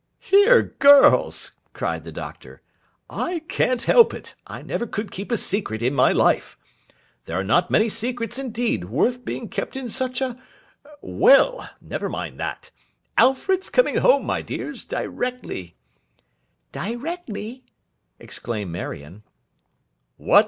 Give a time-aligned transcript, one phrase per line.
[0.17, 0.63] 'Here!
[0.79, 2.63] Girls!' cried the Doctor.
[3.11, 6.57] 'I can't help it: I never could keep a secret in my life.
[7.25, 11.69] There are not many secrets, indeed, worth being kept in such a—well!
[11.79, 12.71] never mind that.
[13.15, 15.75] Alfred's coming home, my dears, directly.'
[16.71, 17.63] 'Directly!'
[18.17, 19.21] exclaimed Marion.